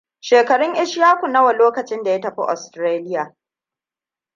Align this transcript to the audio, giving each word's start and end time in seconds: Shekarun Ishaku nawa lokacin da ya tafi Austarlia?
Shekarun 0.19 0.75
Ishaku 0.75 1.27
nawa 1.27 1.53
lokacin 1.53 2.03
da 2.03 2.11
ya 2.11 2.19
tafi 2.21 2.41
Austarlia? 2.41 3.35